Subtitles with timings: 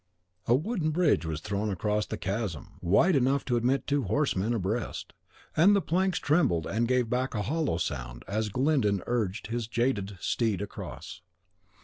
[0.47, 5.13] A wooden bridge was thrown over the chasm, wide enough to admit two horsemen abreast;
[5.55, 10.17] and the planks trembled and gave back a hollow sound as Glyndon urged his jaded
[10.19, 11.21] steed across.